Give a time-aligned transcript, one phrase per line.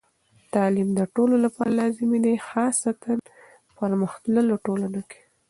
[0.53, 3.13] تعلیم د ټولو لپاره لازمي دی، خاصتاً
[3.77, 5.21] پرمختللو ټولنو کې.